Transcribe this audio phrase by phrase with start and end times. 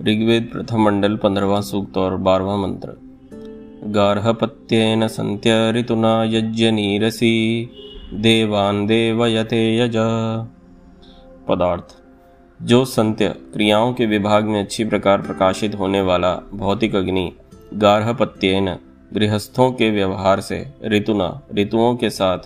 [0.00, 2.88] ऋग्वेद प्रथम मंडल पंद्रवा सूक्त और बारहवा मंत्र।
[3.84, 7.70] गार्हपत्येन संत्य ऋतुना यज्ञ नीरसी,
[8.14, 9.92] देवान देवयते यज।
[11.48, 11.84] पदार्थ।
[12.62, 17.32] जो संत्य क्रियाओं के विभाग में अच्छी प्रकार प्रकाशित होने वाला भौतिक अग्नि,
[17.74, 18.76] गार्हपत्येन
[19.14, 22.38] गृहस्थों के व्यवहार से ऋतुना, ऋतुओं के साथ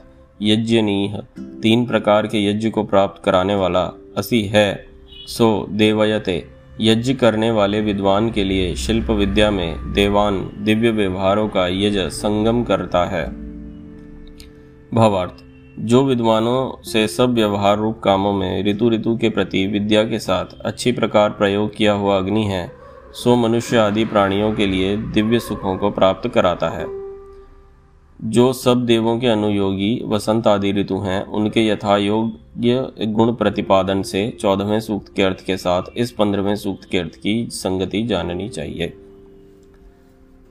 [0.43, 4.87] यज्ञनीह, तीन प्रकार के यज्ञ को प्राप्त कराने वाला असी है,
[5.27, 6.45] सो देवयते,
[6.81, 12.65] यज्ञ करने वाले विद्वान के लिए शिल्प विद्या में देवान दिव्य व्यवहारों का यज संगम
[12.65, 13.27] करता है।
[14.95, 15.33] भावार्थ,
[15.79, 20.45] जो विद्वानों से सब व्यवहार रूप कामों में ऋतु ऋतु के प्रति विद्या के साथ
[20.61, 22.73] अच्छी प्रकार प्रयोग किया हुआ अग्नि है,
[23.13, 27.02] सो मनुष्य आदि प्राणियों के लिए दिव्य सुखों को प्राप्त कराता है।
[28.25, 34.39] जो सब देवों के अनुयोगी वसंत आदि ऋतु हैं, उनके यथा योग्य गुण प्रतिपादन से
[34.41, 38.93] चौदहवें सूक्त के अर्थ के साथ इस पंद्रहवें सूक्त के अर्थ की संगति जाननी चाहिए।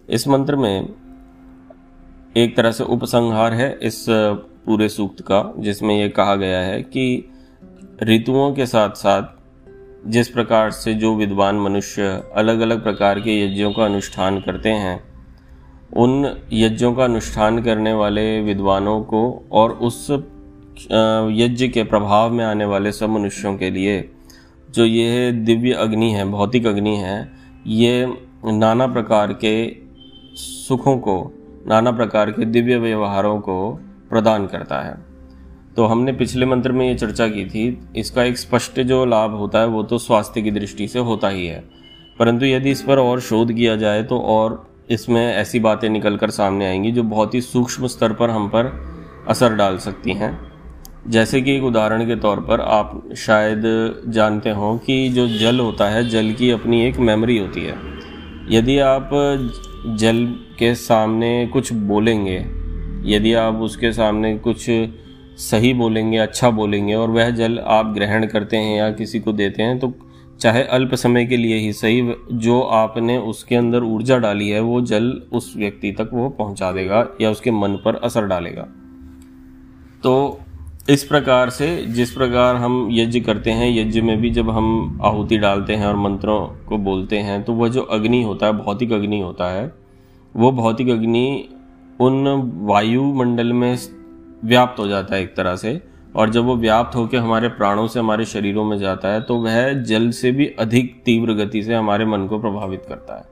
[0.09, 0.89] इस मंत्र में
[2.37, 4.05] एक तरह से उपसंहार है इस
[4.65, 7.29] पूरे सूक्त का, जिसमें यह कहा गया है कि
[8.03, 9.23] ऋतुओं के साथ साथ
[10.07, 15.10] जिस प्रकार से जो विद्वान मनुष्य अलग अलग प्रकार के यज्ञों का अनुष्ठान करते हैं
[15.97, 20.07] उन यज्ञों का अनुष्ठान करने वाले विद्वानों को और उस
[21.31, 24.09] यज्ञ के प्रभाव में आने वाले सब मनुष्यों के लिए,
[24.69, 27.31] जो ये दिव्य अग्नि है, भौतिक अग्नि है,
[27.67, 28.13] ये
[28.45, 29.75] नाना प्रकार के
[30.35, 31.31] सुखों को,
[31.67, 33.71] नाना प्रकार के दिव्य व्यवहारों को
[34.09, 35.05] प्रदान करता है।
[35.75, 39.59] तो हमने पिछले मंत्र में ये चर्चा की थी, इसका एक स्पष्ट जो लाभ होता
[39.59, 41.63] है, वो तो स्वास्थ्य की दृष्टि से होता ही है।
[42.19, 46.29] परंतु यदि इस पर और शोध किया जाए तो और इसमें ऐसी बातें निकल कर
[46.29, 48.71] सामने आएँगी जो बहुत ही सूक्ष्म स्तर पर हम पर
[49.27, 50.37] असर डाल सकती हैं।
[51.07, 53.63] जैसे कि एक उदाहरण के तौर पर आप शायद
[54.07, 57.75] जानते हो कि जो जल होता है, जल की अपनी एक मेमोरी होती है।
[58.49, 59.09] यदि आप
[59.99, 60.25] जल
[60.59, 62.37] के सामने कुछ बोलेंगे,
[63.15, 64.69] यदि आप उसके सामने कुछ
[65.37, 69.63] सही बोलेंगे अच्छा बोलेंगे और वह जल आप ग्रहण करते हैं या किसी को देते
[69.63, 69.93] हैं तो
[70.41, 74.81] चाहे अल्प समय के लिए ही सही, जो आपने उसके अंदर ऊर्जा डाली है, वो
[74.81, 78.67] जल उस व्यक्ति तक वो पहुँचा देगा या उसके मन पर असर डालेगा।
[80.03, 80.39] तो
[80.89, 85.37] इस प्रकार से, जिस प्रकार हम यज्ञ करते हैं, यज्ञ में भी जब हम आहुति
[85.37, 89.19] डालते हैं और मंत्रों को बोलते हैं तो वह जो अग्नि होता है, भौतिक अग्नि
[89.19, 89.71] होता है,
[90.35, 91.49] वो भौतिक अग्नि
[91.99, 92.27] उन
[92.63, 93.77] वायुमंडल में
[94.43, 97.99] व्याप्त हो जाता है एक तरह से। और जब वो व्याप्त होकर हमारे प्राणों से,
[97.99, 102.05] हमारे शरीरों में जाता है तो वह जल से भी अधिक तीव्र गति से हमारे
[102.05, 103.25] मन को प्रभावित करता है।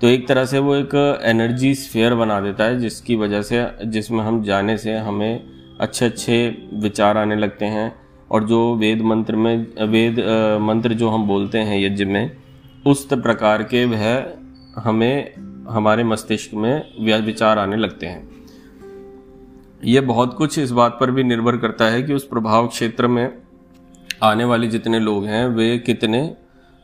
[0.00, 4.24] तो एक तरह से वो एक एनर्जी स्फेयर बना देता है, जिसकी वजह से, जिसमें
[4.24, 5.42] हम जाने से हमें
[5.80, 7.92] अच्छे अच्छे विचार आने लगते हैं।
[8.30, 10.18] और जो वेद मंत्र में, वेद
[10.60, 12.30] मंत्र जो हम बोलते हैं यज्ञ में,
[12.86, 14.24] उस प्रकार के वह
[14.76, 15.34] हमें,
[15.68, 18.35] हमारे मस्तिष्क में विचार आने लगते हैं।
[19.86, 23.38] ये बहुत कुछ इस बात पर भी निर्भर करता है कि उस प्रभाव क्षेत्र में
[24.22, 26.34] आने वाले जितने लोग हैं, वे कितने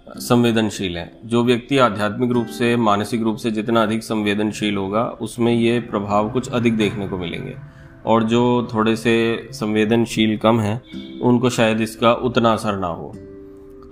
[0.08, 5.54] संवेदनशील हैं। जो व्यक्ति आध्यात्मिक रूप से, मानसिक रूप से जितना अधिक संवेदनशील होगा, उसमें
[5.54, 7.56] ये प्रभाव कुछ अधिक देखने को मिलेंगे।
[8.06, 10.82] और जो थोड़े से संवेदनशील कम हैं,
[11.20, 13.12] उनको शायद इसका उतना असर ना हो।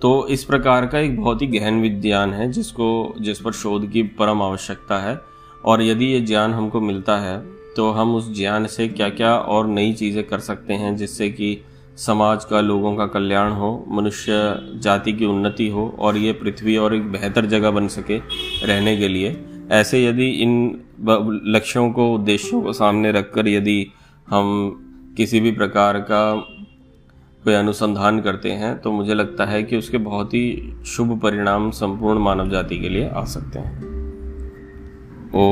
[0.02, 4.02] तो इस प्रकार का एक बहुत ही गहन विज्ञान है, जिसको, जिस पर शोध की
[4.02, 5.20] परम आवश्यकता है।
[5.64, 9.66] और यदि ये ज्ञान हमको मिलता है तो हम उस ज्ञान से क्या क्या और
[9.66, 11.56] नई चीज़ें कर सकते हैं जिससे कि
[11.96, 14.32] समाज का, लोगों का कल्याण हो, मनुष्य
[14.82, 18.18] जाति की उन्नति हो और ये पृथ्वी और एक बेहतर जगह बन सके
[18.66, 19.36] रहने के लिए।
[19.70, 20.80] ऐसे यदि इन
[21.46, 23.86] लक्ष्यों को, उद्देश्यों को सामने रखकर यदि
[24.28, 26.22] हम किसी भी प्रकार का
[27.44, 32.18] कोई अनुसंधान करते हैं तो मुझे लगता है कि उसके बहुत ही शुभ परिणाम संपूर्ण
[32.18, 33.88] मानव जाति के लिए आ सकते हैं।
[35.34, 35.46] ओ